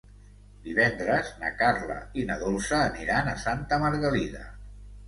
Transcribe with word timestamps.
Divendres 0.67 1.29
na 1.43 1.51
Carla 1.61 1.99
i 2.23 2.27
na 2.31 2.41
Dolça 2.47 2.83
aniran 2.89 3.35
a 3.37 3.41
Santa 3.47 3.85
Margalida. 3.87 4.45